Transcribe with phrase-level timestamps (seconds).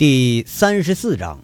[0.00, 1.42] 第三十四章，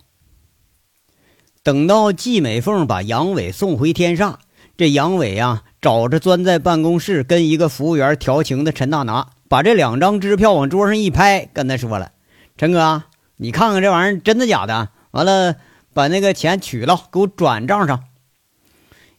[1.62, 4.36] 等到季美凤把杨伟送回天煞，
[4.78, 12.12] 这杨伟啊，找着钻在办公室跟一个服务员调情的陈大拿，把这两张支票往桌上一拍，跟他说了
[12.56, 13.02] ：“陈哥，
[13.36, 14.88] 你看看这玩意儿真的假的？
[15.10, 15.56] 完了，
[15.92, 18.04] 把那个钱取了，给我转账上。”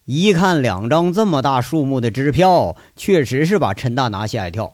[0.05, 4.73] 一看两张这么大数目的支票，确实是把陈大拿吓一跳。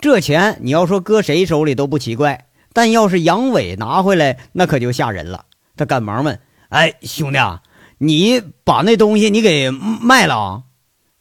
[0.00, 2.45] 这钱你要说搁谁手里都不奇怪。
[2.76, 5.46] 但要是杨伟拿回来，那可就吓人了。
[5.78, 6.38] 他赶忙问
[6.68, 7.62] ：“哎，兄弟啊，
[7.96, 10.64] 你把那东西你给卖了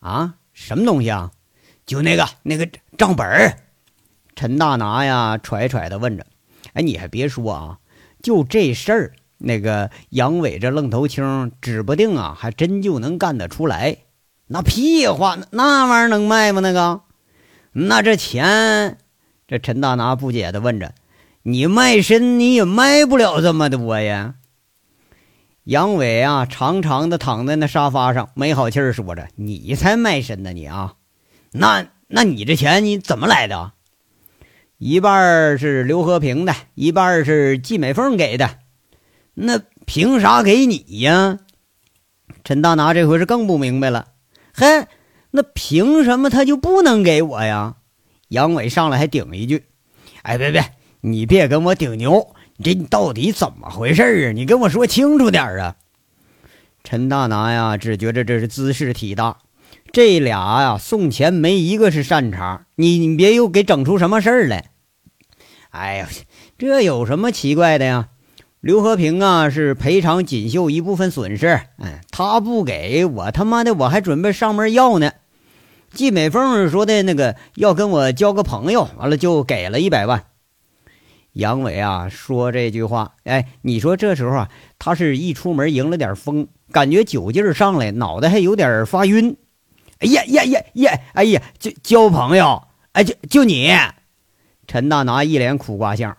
[0.01, 0.33] 啊？
[0.51, 1.31] 什么东西啊？
[1.85, 3.25] 就那个那个账本。”
[4.35, 6.25] 陈大拿呀，揣揣的问着
[6.75, 7.79] ：“哎，你还别说啊，
[8.21, 13.95] 就这事儿，那个杨伟这愣头青，指不定啊，还真就能干得出来。
[14.47, 16.59] 那屁话，那玩意儿能卖吗？
[16.59, 16.99] 那个？
[17.71, 18.97] 那这钱？”
[19.47, 20.93] 这陈大拿不解的问着。
[21.47, 24.33] 你卖身你也卖不了这么多呀！
[25.65, 30.95] 杨伟啊，长长的躺在那沙发上，没好气儿说着：“你才卖身呢，你啊！
[31.51, 33.73] 那那你这钱你怎么来的？
[34.79, 38.57] 一半是刘和平的，一半是季美凤给的。
[39.35, 41.37] 那凭啥给你呀？”
[42.43, 44.07] 陈大拿这回是更不明白了。
[44.51, 44.87] 嘿，
[45.29, 47.75] 那凭什么他就不能给我呀？
[48.29, 49.65] 杨伟上来还顶一句
[50.23, 50.65] ：“哎，别别！”
[51.07, 54.31] 你别跟我顶牛，你这到底怎么回事啊？
[54.31, 55.75] 你跟我说清楚点啊！
[56.83, 59.37] 陈大拿呀，只觉着这是姿势体大，
[59.91, 62.65] 这俩呀送钱没一个是善茬。
[62.73, 64.71] 你你别又给整出什么事儿来！
[65.69, 66.09] 哎呀，
[66.57, 68.07] 这有什么奇怪的呀？
[68.59, 71.45] 刘和平啊是赔偿锦绣一部分损失，
[71.77, 75.11] 哎，他不给我他妈的我还准备上门要呢。
[75.93, 80.23] 季美凤说的那个要跟我交个朋友，完了就给了一百万。
[81.35, 89.35] 杨伟啊，说这句话，哎，你说这时候啊，他是一出门迎了点风，感觉酒劲儿上来，脑袋还有点发晕。
[89.99, 90.99] 哎呀呀呀呀！
[91.13, 92.63] 哎呀，就交朋友，
[92.93, 93.69] 哎，就就你，
[94.65, 96.15] 陈大拿一脸苦瓜相。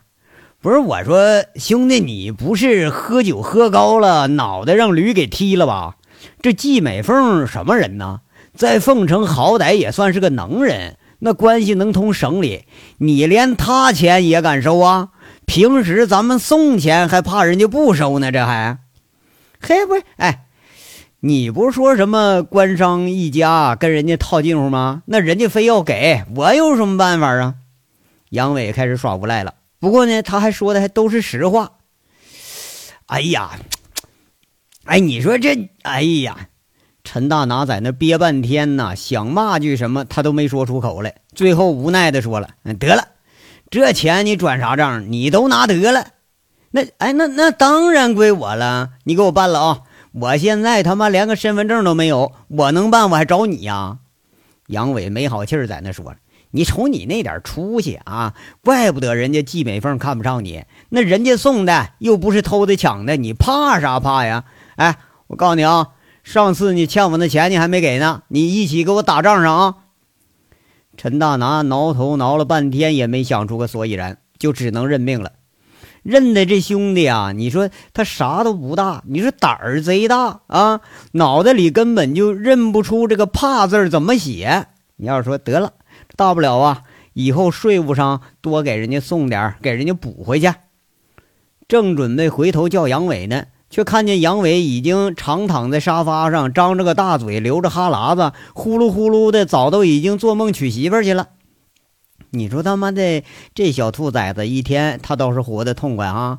[0.60, 5.96] 不是我说，兄弟，你不是喝酒喝高了，脑袋让驴给踢了吧？
[6.42, 8.20] 这季美凤什么人呢？
[8.54, 10.98] 在凤城好歹也算是个能人。
[11.18, 12.64] 那关系能通省里，
[12.98, 15.10] 你连他钱也敢收啊？
[15.46, 18.78] 平时咱们送钱还怕人家不收呢，这还，
[19.60, 20.46] 嘿，不是，哎，
[21.20, 25.02] 你不是说什么官商一家跟人家套近乎吗？
[25.06, 27.54] 那人家非要给我有什么办法啊？
[28.30, 29.54] 杨伟开始耍无赖了。
[29.78, 31.72] 不过呢，他还说的还都是实话。
[33.06, 33.52] 哎呀，
[34.84, 36.48] 哎，你说这，哎呀。
[37.06, 41.14] 陈大拿在那憋半天呢，想骂句什么，他都没说出口来。
[41.36, 42.50] 最后无奈的说了
[42.80, 43.06] ：“得了，
[43.70, 45.12] 这钱你转啥账？
[45.12, 46.04] 你都拿得了。
[46.72, 48.90] 那哎，那那当然归我了。
[49.04, 49.80] 你给我办了啊！
[50.12, 53.98] 我现在他妈连个身份证都没有，我能办我还找你呀？”
[54.66, 56.16] 杨伟没好气儿在那说
[56.50, 58.34] ：“你瞅你那点出息啊，
[58.64, 60.64] 怪不得人家季美凤看不上你。
[60.88, 64.42] 那人家送的又不是偷的抢的，你怕啥怕呀？
[64.74, 64.96] 哎，
[65.28, 65.90] 我告诉你啊。”
[66.26, 69.76] 上次你欠我那钱，你还没给呢，你一起给我打账上啊！
[70.96, 75.30] 陈大拿挠头挠了半天，也没想出个所以然，就只能认命了。
[76.02, 80.80] 认的这兄弟啊，你说他啥都不大，你说胆儿贼大啊，
[81.12, 84.66] 脑袋里根本就认不出这个“怕”字怎么写。
[84.96, 85.74] 你要是说得了，
[86.16, 86.82] 大不了啊，
[87.12, 90.52] 以后税务上多给人家送点，给人家补回去。
[91.68, 93.44] 正准备回头叫杨伟呢。
[93.68, 101.28] 却看见杨伟已经长躺在沙发上，张着个大嘴，流着哈喇子，呼噜呼噜的，早都已经做梦娶媳妇去了。
[102.30, 103.22] 你说他妈的
[103.54, 106.38] 这小兔崽子一天他倒是活得痛快啊！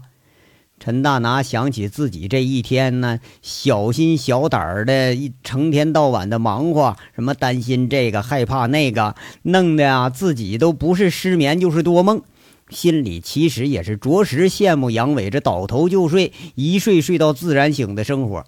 [0.80, 12.22] 陈大拿想起自己这一天呢，小心小胆儿的，一成天到晚的忙活，什么担心这个害怕那个，弄得啊自己都不是失眠就是多梦。
[12.70, 18.44] 心里其实也是着实羡慕杨伟这倒头就睡、一睡睡到自然醒的生活。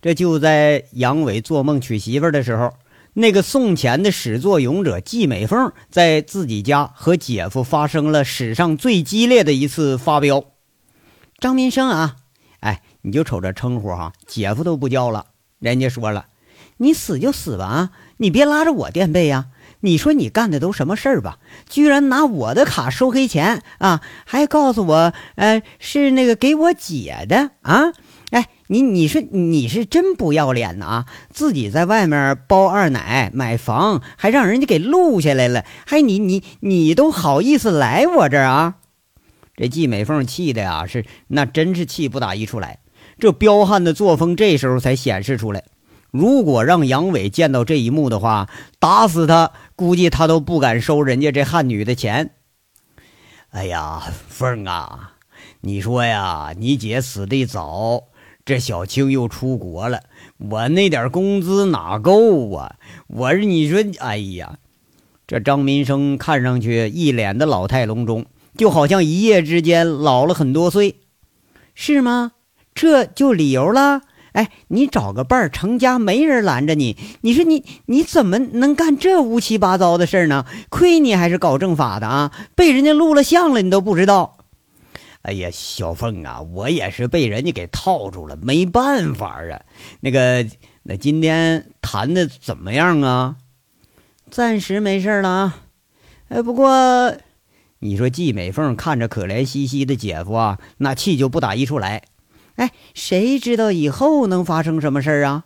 [0.00, 2.72] 这就在杨伟做梦娶媳妇的时候，
[3.14, 10.44] 那个送钱的始作俑者季美凤在自己家和姐夫发生了史上最激烈的一次发飙。
[11.38, 12.16] 张民生啊，
[12.60, 15.26] 哎，你就瞅这称呼哈，姐夫都不叫了。
[15.58, 16.26] 人家说了，
[16.76, 19.46] 你死就死吧啊，你别拉着我垫背呀。
[19.80, 21.38] 你说你干的都什么事儿吧？
[21.68, 24.00] 居然拿我的卡收黑钱啊！
[24.24, 27.92] 还告诉我，呃，是那个给我姐的啊！
[28.30, 31.06] 哎，你你说你是真不要脸呐啊！
[31.30, 38.74] 自己在外面包二奶买房，还让人家给录下来了，还你你你都好意思来我这儿啊？
[39.56, 42.80] 这季美凤气的呀，是那真是气不打一处来。
[43.18, 45.64] 这彪悍的作风这时候才显示出来。
[46.10, 48.48] 如果让杨伟见到这一幕的话，
[48.78, 52.30] 打死他，估计他都不敢收人家这汉女的钱。
[53.50, 55.12] 哎呀，凤啊，
[55.60, 58.08] 你说呀，你姐死的早，
[58.44, 60.02] 这小青又出国了，
[60.38, 62.74] 我那点工资哪够啊？
[63.06, 64.58] 我是你说，哎呀，
[65.28, 68.26] 这张民生看上去一脸的老态龙钟，
[68.56, 70.96] 就好像一夜之间老了很多岁，
[71.76, 72.32] 是吗？
[72.74, 74.00] 这就理由了？
[74.38, 76.96] 哎，你找个伴儿成家，没人拦着你。
[77.22, 80.46] 你说你你怎么能干这乌七八糟的事呢？
[80.68, 84.38] 亏你还是搞政法的啊，被人家录了像了，你都不知道。
[85.22, 89.62] 哎呀，小凤啊，我也是被人家给套住了，没办法啊。
[90.02, 90.46] 那个，
[90.84, 93.38] 那今天谈的怎么样啊？
[94.30, 95.58] 暂时没事了啊。
[96.28, 97.12] 哎，不过
[97.80, 102.04] 你说季美凤看着可怜兮兮的姐夫啊，那气就不打一处来。
[102.58, 105.44] 哎，谁知道以后能发生什么事儿啊？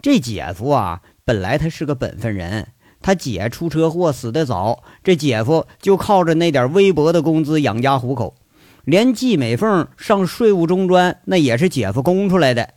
[0.00, 2.68] 这姐夫啊，本来他是个本分人，
[3.02, 8.34] 他姐出车祸死得早，这姐夫就靠着那点微薄的工资养家糊口。
[8.84, 12.70] 连季美凤上税务中专，那也是姐夫供出来的。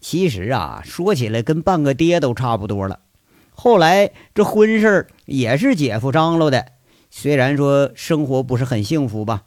[0.00, 2.98] 其实啊，说起来跟半个爹都差不多了。
[3.52, 6.66] 后来这婚事也是姐夫张罗的，
[7.08, 9.42] 虽然说生活不是很幸福吧。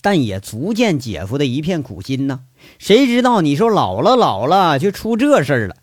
[0.00, 2.40] 但也足见姐夫的一片苦心呐。
[2.78, 5.76] 谁知道你说老了老了，就出这事儿了。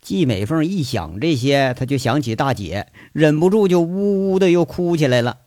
[0.00, 5.38] 季美凤一想这些，她就想起大姐，忍不住就呜呜的又哭起来了。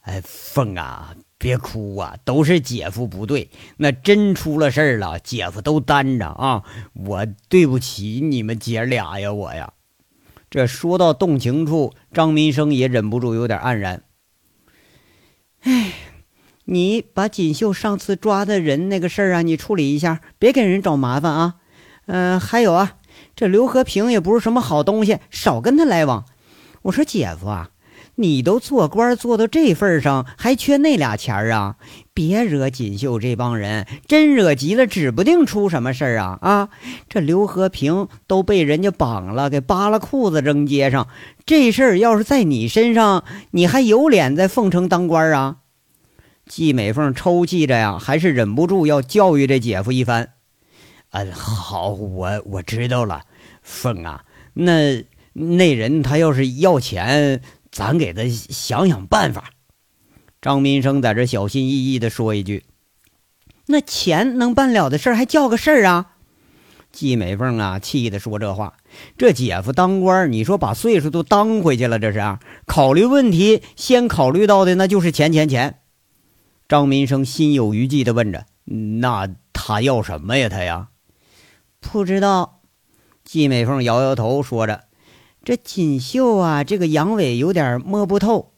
[0.00, 3.50] 哎，凤啊，别哭啊，都是姐夫不对。
[3.76, 6.64] 那真出了事儿了，姐夫都担着啊。
[6.94, 9.74] 我对不起你们姐俩呀，我呀。
[10.48, 14.04] 这说到动情处，张民生也忍不住有点黯然。
[15.60, 15.92] 哎。
[16.70, 21.54] 你把锦绣上次抓的人那个事儿啊，你处理一下，别给人找麻烦啊。
[22.04, 22.96] 嗯，还有啊，
[23.34, 26.26] 这刘和平也不是什么好东西，少跟他来往。
[26.82, 27.70] 我说姐夫啊，
[28.16, 31.76] 你都做官做到这份上，还缺那俩钱儿啊？
[32.12, 36.38] 别惹锦绣这帮人，真惹急了，指不定出什么事儿啊！
[36.42, 36.68] 啊，
[37.08, 41.08] 这刘和平都被人家绑了，给扒了裤子扔街上，
[41.46, 45.56] 这事儿要是在你身上，你还有脸在凤城当官啊？
[46.48, 50.30] 季美凤抽泣着呀，还是忍不住要教育这姐夫一番。
[51.10, 53.22] 啊，好，我我知道了，
[53.62, 54.24] 凤啊，
[54.54, 57.40] 那那人他要是要钱，
[57.70, 59.50] 咱给他想想办法。
[60.40, 62.64] 张民生在这小心翼翼的说一句
[63.66, 66.12] ：“那钱能办了的事儿，还叫个事儿啊？”
[66.92, 68.74] 季美凤啊，气的说这话。
[69.16, 75.80] 这姐夫当官，你说把岁数都当回去了，这是考虑问题，先考虑到的那就是钱钱钱。
[76.68, 78.44] 张民生心有余悸地问着
[79.00, 80.50] ：“那他要什么呀？
[80.50, 80.88] 他呀，
[81.80, 82.60] 不知道。”
[83.24, 84.84] 季美凤摇摇头，说着
[85.42, 88.52] ：“这锦绣啊，这个杨伟有点摸不透。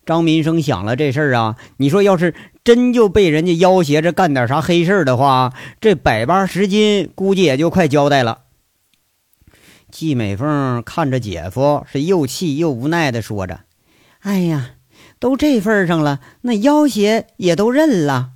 [0.06, 8.44] 张民生想了这事儿啊，你说要是真就被人家要挟着干点啥黑事的话，这百八十斤估计也就快交代了。
[9.90, 13.62] 季美凤看着姐夫，是又气又无奈地说着。
[14.20, 14.72] 哎呀，
[15.18, 18.32] 都这份上了，那要挟也都认了。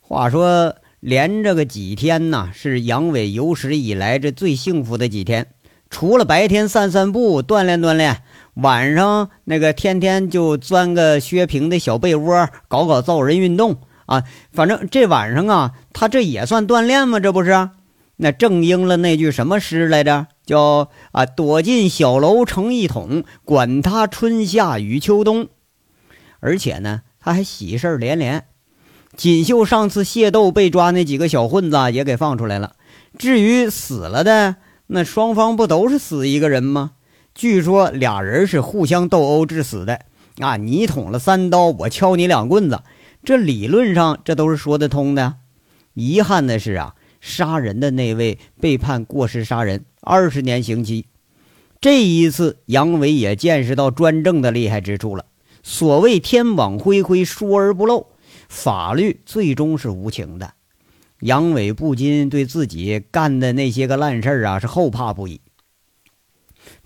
[0.00, 5.48] 话说，连着个几天呢，是杨伟有史以来这最幸福的几天。
[5.90, 8.22] 除了白天散散步、锻炼锻炼，
[8.54, 14.22] 晚上那个天天就钻个薛平的小被窝，搞搞造人运动啊。
[14.52, 17.18] 反正这晚上啊，他这也算锻炼吗？
[17.18, 17.70] 这不是？
[18.18, 20.26] 那正应了那句什么诗来着？
[20.44, 25.48] 叫啊，躲进小楼成一统，管他春夏与秋冬。
[26.40, 28.44] 而且呢，他还喜事连连。
[29.16, 32.74] 锦绣上次械斗被抓那几个小混子也给放出来了。
[33.16, 34.56] 至于死了的，
[34.88, 36.92] 那双方不都是死一个人吗？
[37.34, 40.00] 据说俩人是互相斗殴致死的。
[40.40, 42.82] 啊，你捅了三刀，我敲你两棍子，
[43.24, 45.36] 这理论上这都是说得通的。
[45.94, 46.94] 遗憾的是啊。
[47.20, 51.06] 杀人的那位被判过失杀人，二十年刑期。
[51.80, 55.26] 这一次，杨伟也见识到专政的厉害之处了。
[55.62, 58.06] 所谓天网恢恢，疏而不漏，
[58.48, 60.54] 法律最终是无情的。
[61.20, 65.40] 杨伟不禁对自己干的那些个烂事儿啊，是后怕不已。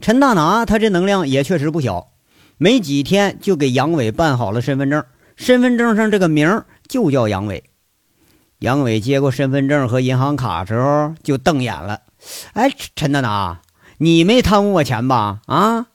[0.01, 2.13] 陈大拿他这能量也确实不小，
[2.57, 5.05] 没几天就给杨伟办好了身份证，
[5.37, 7.65] 身份证上这个名儿就叫杨伟。
[8.63, 12.03] 杨伟接过身份证和银行卡时候，就瞪眼了。
[12.53, 13.61] 哎，陈大拿，
[13.99, 15.41] 你没贪污我钱吧？
[15.47, 15.87] 啊？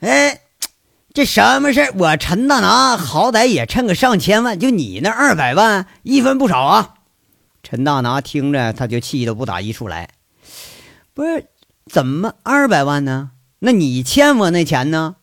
[0.00, 0.40] 哎。
[1.12, 1.92] 这什么事儿？
[1.96, 6.94] 我陈大拿好歹也趁个上千万，就你那二百万，一分不少啊！
[7.64, 10.10] 陈大拿听着，他就气得不打一处来。
[11.12, 11.46] 不是，
[11.86, 13.30] 怎么二百万呢？
[13.58, 15.16] 那你欠我那钱呢？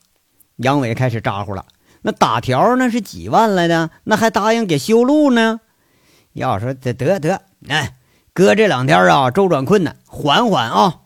[0.58, 1.66] 杨伟开始咋呼了。
[2.02, 5.62] 那打条那是几万来的，那还答应给修路呢。
[6.38, 7.98] 要说得得得，哎，
[8.32, 11.02] 哥这两天啊周转困难，缓缓啊。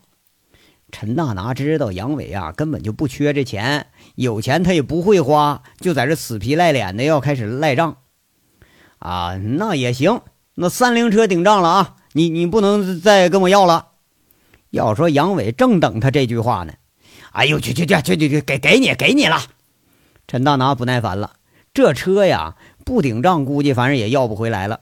[0.92, 7.96] 陈大拿知道杨伟啊根本就不缺这钱，有钱他也不会花，就在这死皮赖脸的要开始赖账。
[9.00, 10.20] 啊，那也行，
[10.56, 13.88] 那三菱车顶账了啊，你你不能再跟我要了。
[14.70, 16.74] 要说杨伟正等他这句话呢，
[17.32, 19.38] 哎呦去去去去去去，给给你给你了。
[20.28, 21.36] 陈大拿不耐烦了，
[21.74, 24.82] 这车呀不顶账，估计反正也要不回来了。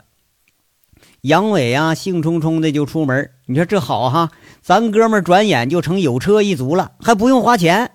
[1.21, 3.29] 杨伟呀，兴冲冲的就出门。
[3.45, 7.91] 你说这好哈，咱哥们转眼就成有车一族了，还不用花钱。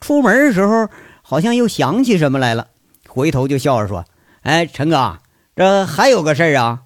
[0.00, 0.88] 出门的时候
[1.22, 2.66] 好像又想起什么来了，
[3.08, 4.04] 回头就笑着说
[4.42, 5.18] ：“哎，陈哥，
[5.54, 6.80] 这还有个事儿啊！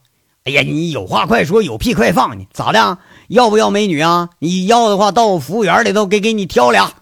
[0.45, 2.39] 哎呀，你有话快说，有屁快放！
[2.39, 2.99] 你咋的？
[3.29, 4.29] 要不要美女啊？
[4.41, 6.93] 你要的话，到我服务员里头给给你挑俩。”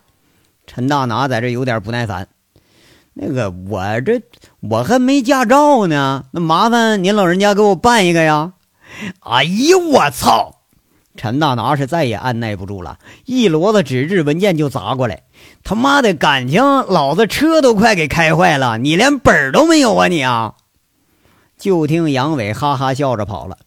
[0.68, 2.28] 陈大拿在这有点不耐烦。
[3.14, 4.22] 那个，我这
[4.60, 8.52] 我还没驾照呢，那麻烦您老人家给我办一个呀。
[9.20, 10.56] 哎呦我操！
[11.16, 15.24] 陈大拿是再也按耐不住了，一摞子纸质文件就砸过来。
[15.64, 20.54] 他妈的，感情老子车都快给开坏了，你连本儿都没有啊你啊！
[21.58, 23.58] 就听杨伟哈哈笑着跑了。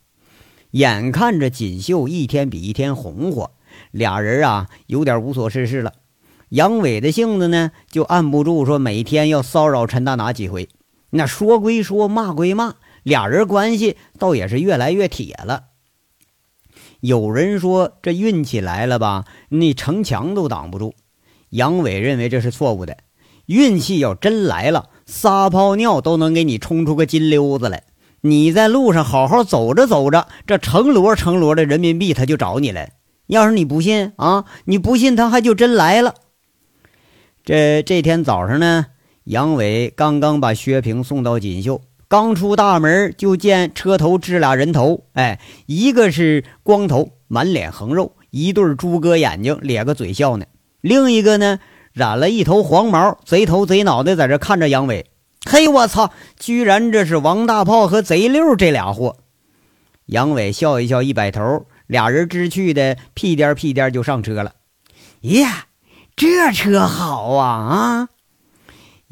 [0.71, 3.51] 眼看着锦绣一天比一天红火，
[3.91, 5.93] 俩人啊有点无所事事了。
[6.49, 10.69] 杨伟的性子呢，就按不住说每天要骚扰陈大拿几回。
[11.11, 12.73] 那说归说，骂归骂。
[13.03, 15.65] 俩人关系倒也是越来越铁了。
[16.99, 20.95] 有人说这运气来了吧，那城墙都挡不住。
[21.49, 22.97] 杨伟认为这是错误的。
[23.45, 27.83] 运气要真来了，撒泡尿都能给你冲出个金溜子来。
[28.21, 32.93] 你在路上好好走着走着，这成摞成摞的人民币他就找你来。
[33.27, 36.15] 要是你不信啊，你不信他还就真来了。
[37.43, 38.85] 这这天早上呢，
[39.25, 41.81] 杨伟刚刚把薛平送到锦绣。
[42.13, 50.45] 刚出大门，就见车头支俩人头，哎，一个是光头，满脸横肉，一对猪哥眼睛，咧个嘴笑呢；
[50.79, 51.57] 另一个呢，
[51.91, 55.07] 染了一头黄毛，贼头贼脑的在这看着杨伟。
[55.49, 56.11] 嘿，我操！
[56.37, 59.17] 居然这是王大炮和贼六这俩货。
[60.05, 64.53] 杨伟笑一笑，一摆头，俩人知趣的屁颠屁颠就上车了。
[65.21, 65.65] 呀，
[66.15, 68.09] 这车好啊啊！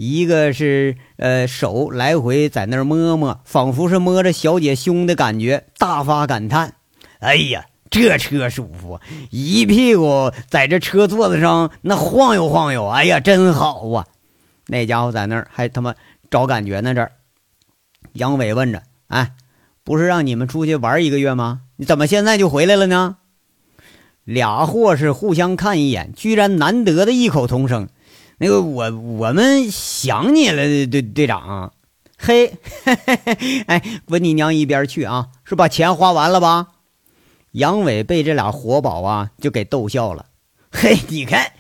[0.04, 6.74] 一个是呃手来回在那儿摸摸，仿佛是摸着小姐胸的感觉，大发感叹
[7.22, 14.08] ：“哎呀，这车舒服，一屁股在这车座子上那晃悠晃悠，哎呀，真好啊！”
[14.66, 15.94] 那家伙在那儿还他妈
[16.32, 16.96] 找感觉呢。
[16.96, 17.12] 这儿，
[18.14, 19.34] 杨伟问着：“哎，
[19.84, 21.62] 不是让你们出去玩一个月吗？
[21.76, 23.18] 你怎么现在就回来了呢？”
[24.26, 27.88] 俩货是互相看一眼，居然难得的异口同声。
[28.42, 31.74] 那个我我们想你了，队队长，
[32.18, 32.52] 嘿，
[32.84, 35.28] 嘿,嘿哎，滚你娘一边去啊！
[35.44, 36.70] 是把钱花完了吧？
[37.52, 40.26] 杨伟被这俩活宝啊就给逗笑了。
[40.72, 41.52] 嘿，你看，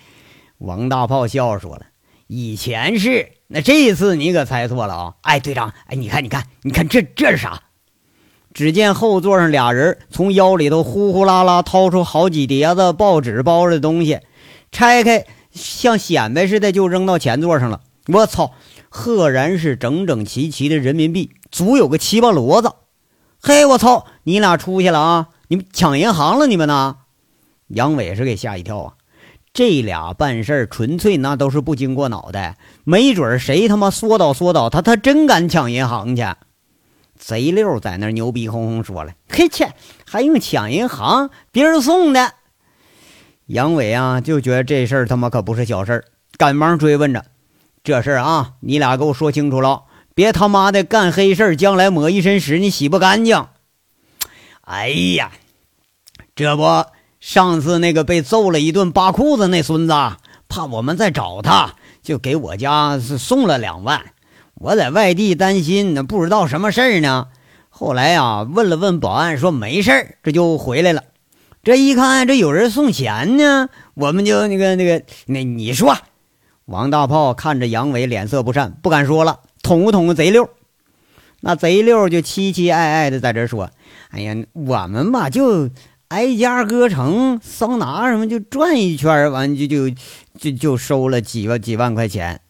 [0.57, 1.85] 王大炮笑说了
[2.25, 7.61] ：“以前是，那这一次你可猜错了啊！”哎，队长，哎，你看，你看，你看这这是啥？
[8.55, 14.19] 只见后座上俩人从腰里头呼呼啦啦掏出好几叠子报纸包着的东西，
[14.71, 15.27] 拆开。
[15.53, 18.53] 像显摆似的就扔到前座上了，我操！
[18.89, 22.74] 赫然是整整齐齐的人民币，足有个七八摞子。
[23.41, 24.05] 嘿，我操！
[24.24, 25.29] 你俩出去了啊！
[25.48, 26.48] 你们抢银行了？
[26.48, 26.98] 你们呢？
[27.67, 28.93] 杨伟是给吓一跳啊！
[29.53, 36.25] 这俩办事纯粹那都是不经过脑袋，没准谁他妈说倒说倒，他他真敢抢银行去。
[37.17, 39.74] 贼六在那牛逼哄哄说了：“嘿切，
[40.05, 41.29] 还用抢银行？
[41.51, 42.34] 别人送的。”
[43.51, 46.05] 杨伟啊，就觉得这事儿他妈可不是小事儿，
[46.38, 47.25] 赶忙追问着
[47.84, 49.84] ：“这事儿啊，你俩给我说清楚了，
[50.15, 53.46] 别他妈的干黑事儿，将来抹一身屎，你洗不干净。”
[54.63, 55.34] 哎呀，
[56.34, 56.86] 这不，
[57.20, 59.93] 上次那个被揍了一顿扒裤子那孙子，
[60.48, 64.13] 怕我们再找他，就给我家送了两万。
[64.53, 67.27] 我在外地担心，那不知道什么事儿呢。
[67.67, 71.03] 后来啊，问了问保安，说没事儿，这就回来了。
[71.63, 75.96] 这一看，这有人送钱呢，我们就那个那个，那你说，
[76.65, 80.50] 王大炮看着杨伟脸色不善，不敢说了，捅不捅贼六？
[81.41, 83.70] 那贼六就期期爱爱的在这说
[84.10, 85.70] ：“哎呀，我们吧就
[86.08, 89.89] 挨家歌城桑拿什么就转一圈，完就就
[90.39, 92.41] 就就收了几万几万块钱。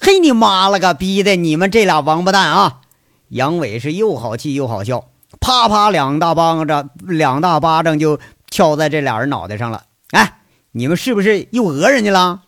[0.00, 1.36] 嘿，你妈了个逼的！
[1.36, 2.80] 你们这俩王八蛋啊！
[3.28, 5.08] 杨伟是又好气又好笑，
[5.40, 8.18] 啪啪两大巴掌，两大巴掌就
[8.50, 9.84] 敲在这俩人脑袋上了。
[10.10, 10.40] 哎，
[10.72, 12.42] 你们是不是又讹人家了？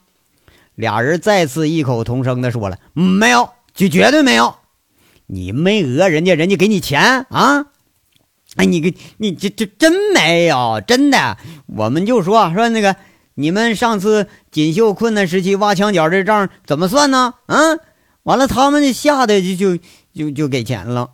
[0.74, 4.54] 俩人再次异口同声的说了：“没有，就绝对没有。
[5.26, 7.66] 你没讹人家，人家给你钱啊？
[8.56, 11.36] 哎，你给你这这真没有，真的。
[11.66, 12.94] 我们就说说那个，
[13.34, 17.34] 你们上次锦绣困难时期挖墙脚这账怎么算呢？
[17.46, 17.56] 啊，
[18.22, 19.82] 完了，他们吓得就就
[20.14, 21.10] 就就给钱了。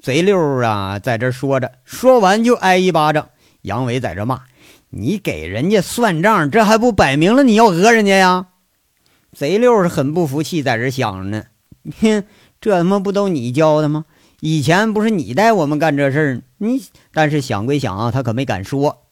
[0.00, 3.28] 贼溜啊，在这说着，说完就挨一巴掌。
[3.64, 4.42] 杨伟在这骂：
[4.90, 8.48] 你给人家算账，这还不摆明了你要讹人家呀？”
[9.32, 11.44] 贼六是很不服气，在这想着呢，
[12.00, 12.24] 哼，
[12.60, 14.04] 这他妈不都你教的吗？
[14.40, 16.42] 以前不是你带我们干这事？
[16.58, 19.02] 你但是想归想啊，他可没敢说。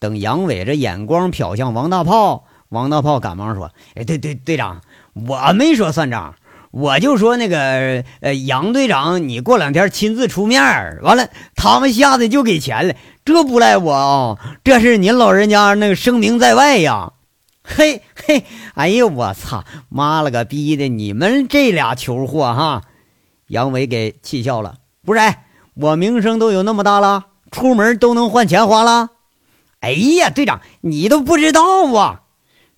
[0.00, 4.82] 等杨伟这眼光瞟向王大炮，王大炮赶忙说：“哎，对对，队长，
[5.14, 6.34] 我没说算账，
[6.78, 10.62] 我就说那个呃，杨队长，你过两天亲自出面，
[11.02, 12.94] 完了他们吓得就给钱了，
[13.24, 17.14] 这不赖我啊，这是您老人家那个声名在外呀。
[17.70, 18.44] ”嘿嘿，
[18.74, 20.86] 哎呦我操，妈了个逼的！
[20.88, 22.82] 你们这俩球货哈！
[23.48, 24.76] 杨伟给气笑了。
[25.04, 25.20] 不是，
[25.74, 29.10] 我名声都有那么大了，出门都能换钱花了。
[29.80, 31.60] 哎呀，队长，你都不知道
[31.94, 32.22] 啊！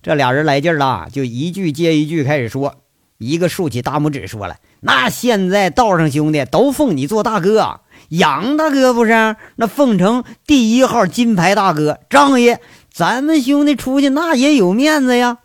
[0.01, 2.80] 这俩人来劲了，就一句接一句开始说。
[3.21, 9.35] 一个竖起大拇指说了：“那现在道上兄弟都奉你做大哥，杨大哥不是？
[9.57, 12.57] 那凤城第一号金牌大哥，仗义。”
[12.91, 15.37] 咱们兄弟出去那也有面子呀。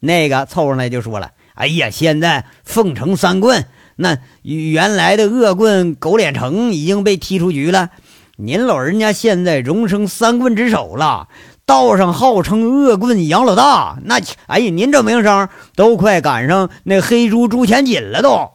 [0.00, 3.66] 那个凑上来就说了：“哎呀，现在凤城三棍，
[3.96, 7.90] 那原来的恶棍狗脸成已经被踢出局了。
[8.36, 11.28] 您老人家现在荣升三棍之首了，
[11.66, 13.98] 道上号称恶棍杨老大。
[14.04, 18.50] 那哎呀，您这名声都快赶上那黑猪朱钱锦了都。”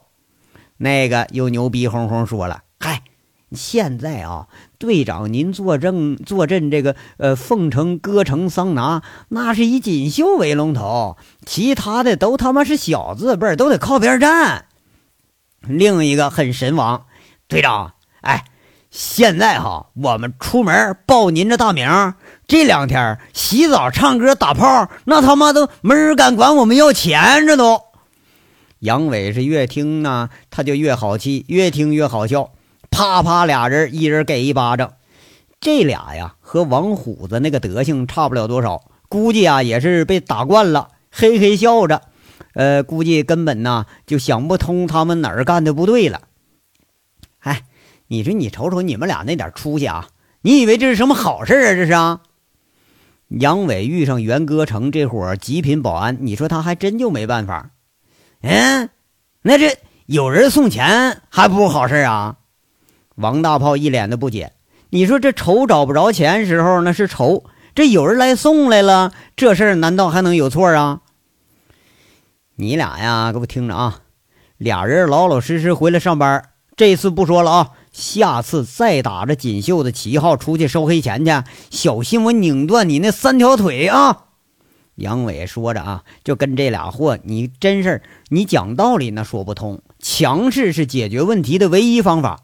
[0.78, 3.02] 那个又牛逼哄哄说了：“嗨，
[3.52, 11.18] 现在啊。”队长，您坐镇坐镇这个呃凤城歌城桑拿，那是以锦绣为龙头，
[11.48, 14.66] 其他的都他妈是小字辈都得靠边站。
[15.62, 17.08] 另一个很神王，
[17.48, 18.46] 队长，哎，
[18.90, 22.14] 现在哈，我们出门报您这大名，
[22.48, 27.82] 这两天洗澡、唱歌、打炮，那他妈都没人敢管我们要钱，这都。
[28.80, 32.52] 杨伟是越听呢，他就越好气，越听越好笑。
[32.90, 34.94] 啪啪，俩人一人给一巴掌，
[35.60, 42.04] 这俩呀和王虎子那个德行差不了多少，估计啊也是被打惯了，嘿嘿笑着，
[42.54, 46.22] 呃，估计根本呢就想不通他们哪儿干的不对了。
[47.40, 47.64] 哎，
[48.08, 50.08] 你说你瞅瞅你们俩那点出息啊，
[50.42, 51.74] 你以为这是什么好事啊？
[51.74, 52.22] 这是啊。
[53.28, 57.72] 杨伟遇上袁歌成这伙极品保安，你说他还真就没办法。
[58.42, 58.90] 嗯，
[59.42, 62.38] 那这有人送钱还不是好事啊？
[63.16, 64.54] 王大炮一脸的不解
[64.92, 67.44] ：“你说这愁找不着钱时候那是愁，
[67.76, 71.02] 这有人来送来了，这事儿难道还能有错啊？”
[72.56, 74.02] 你俩呀，给我听着啊！
[74.58, 81.32] 俩人老老实实回来上班，这次不说了啊，下次再打着锦绣的旗号出去收黑钱去，
[81.72, 84.26] 小心我拧断你那三条腿啊！
[84.94, 92.42] 杨伟说着啊，就跟这俩货，你真是你讲道理那说不通，强势是解决问题的唯一方法。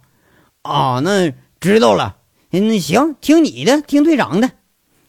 [0.63, 2.15] 啊，那知道了。
[2.49, 4.49] 嗯，行，听你的，听队长的。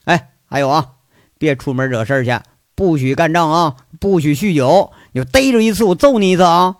[0.05, 0.91] 哎，还有啊，
[1.39, 2.39] 别出门惹事去，
[2.75, 4.93] 不许干仗啊，不许酗酒。
[5.13, 6.77] 你逮着一次，我揍你一次啊！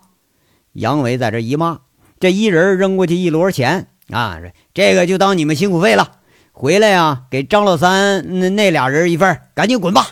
[0.73, 1.79] 杨伟在这一骂，
[2.25, 4.41] 这一人扔过去一摞钱啊，
[4.73, 6.13] 这个就当你们辛苦费了。
[6.53, 10.07] 回来呀，给张老三那那俩人一份，赶紧滚吧。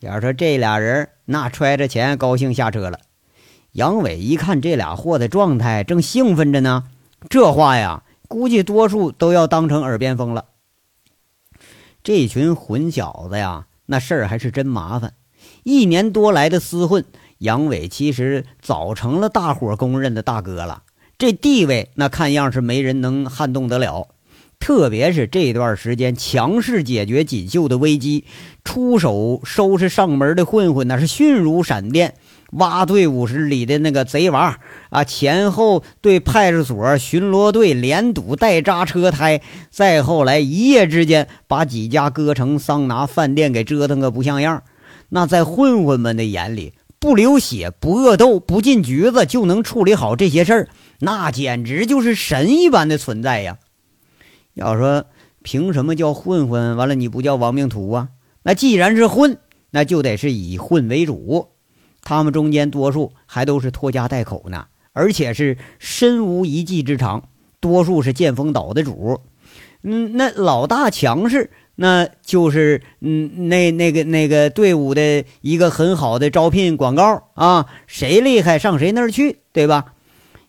[0.00, 3.00] 要说这俩人那揣着钱，高兴下车了。
[3.72, 6.84] 杨伟一看这俩货的状态，正兴奋着呢。
[7.28, 10.46] 这话呀，估计多数都要当成耳边风了。
[12.02, 15.12] 这群混小子呀，那事儿还是真麻烦。
[15.64, 17.04] 一年多来的厮混，
[17.36, 20.84] 杨伟其实早成了大伙公认的大哥了。
[21.18, 24.08] 这地位，那看样是没人能撼动得了。
[24.58, 28.24] 特别是这段时间，强势解决锦绣的危机，
[28.64, 32.14] 出手收拾上门的混混，那是迅如闪电。
[32.52, 34.58] 挖队伍时里的那个贼娃
[34.90, 44.62] 啊，前后对派出所巡逻队连堵带扎车胎，再后来一夜之间把几家歌城桑拿饭店给折腾个不像样。
[45.08, 46.72] 那在混混们的眼里，
[47.06, 53.58] 不流血、不恶斗、不进局子就能处理好这些事儿，那简直就是神一般的存在呀！
[54.54, 55.04] 要说
[55.44, 56.74] 凭什么叫混混？
[56.74, 58.08] 完了你不叫亡命徒啊？
[58.42, 59.38] 那既然是混，
[59.70, 61.50] 那就得是以混为主。
[62.02, 67.28] 他们中间多数还都是拖家带口呢，而且是身无一技之长，
[67.60, 69.20] 多数是剑风岛的主。
[69.84, 79.92] 嗯，那老大强势，那就是嗯，那那个那个队伍的一个很好的招聘广告啊，谁厉害上谁那儿去，对吧？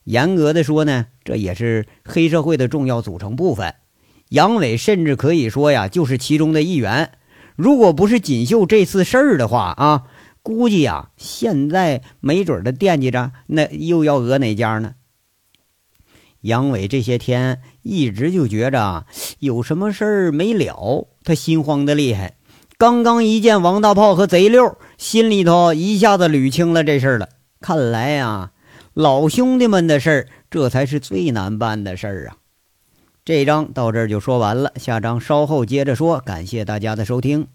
[0.05, 3.75] 严格的说呢，这也是黑社会的重要组成部分。
[4.29, 7.11] 杨伟甚至可以说呀，就是其中的一员。
[7.57, 10.03] 如果不是锦绣这次事儿的话啊，
[10.41, 14.93] 估计呀，现在没准儿的惦记着那又要讹哪家呢？
[16.41, 19.05] 杨伟这些天一直就觉着
[19.39, 22.35] 有什么事儿没了，他心慌的厉害。
[22.77, 27.29] 刚刚一见王大炮和贼六，心里头一下子捋清了这事儿了。
[27.61, 28.51] 看来呀。
[28.93, 32.37] 老兄弟们的事儿，这才是最难办的事儿啊！
[33.23, 36.19] 这章到这儿就说完了，下章稍后接着说。
[36.21, 37.45] 感谢大家的收听。